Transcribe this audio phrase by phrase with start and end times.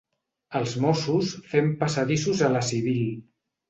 [0.59, 3.03] Els mossos fent passadissos a la civil.